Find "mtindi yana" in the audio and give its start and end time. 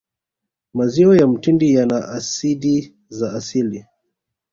1.27-2.09